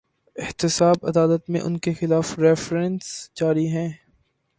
احتساب 0.35 0.95
عدالت 1.03 1.49
میں 1.49 1.61
ان 1.61 1.77
کے 1.77 1.93
خلاف 1.93 2.39
ریفرنس 2.39 3.29
جاری 3.35 3.67
ہیں۔ 3.67 3.89